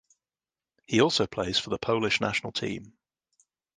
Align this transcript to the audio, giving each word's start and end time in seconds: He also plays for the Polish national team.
He 0.87 0.99
also 0.99 1.27
plays 1.27 1.59
for 1.59 1.69
the 1.69 1.77
Polish 1.77 2.21
national 2.21 2.53
team. 2.53 2.93